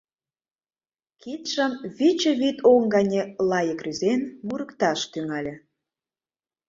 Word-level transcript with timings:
Кидшым 1.21 1.71
Виче 1.97 2.31
вӱд 2.39 2.57
оҥ 2.71 2.81
гане 2.93 3.21
лайык 3.49 3.79
рӱзен 3.85 4.21
мурыкташ 4.47 4.99
тӱҥале. 5.11 5.53